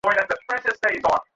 [0.03, 1.29] কাছে চাবি আছে?